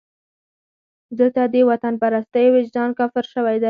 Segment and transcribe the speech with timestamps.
[1.17, 3.59] دلته د وطنپرستۍ وجدان کافر شوی دی.